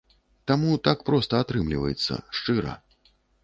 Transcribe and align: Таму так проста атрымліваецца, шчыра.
Таму 0.51 0.71
так 0.87 1.03
проста 1.11 1.43
атрымліваецца, 1.45 2.13
шчыра. 2.41 2.73